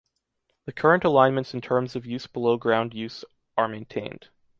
The 0.65 0.71
current 0.73 1.03
alignments 1.03 1.53
in 1.53 1.61
terms 1.61 1.95
of 1.95 2.07
use 2.07 2.25
below 2.25 2.57
ground 2.57 2.91
use 2.95 3.23
are 3.55 3.67
maintained. 3.67 4.29